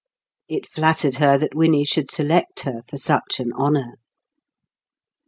[0.47, 3.97] It flattered her that Winnie should select her for such an honour.